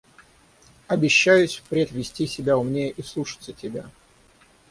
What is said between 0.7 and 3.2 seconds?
Обещаюсь вперед вести себя умнее и